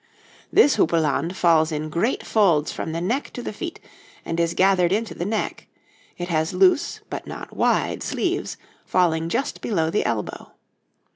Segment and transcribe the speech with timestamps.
[0.51, 3.79] This houppelande falls in great folds from the neck to the feet,
[4.25, 5.67] and is gathered into the neck;
[6.17, 10.53] it has loose, but not wide, sleeves, falling just below the elbow.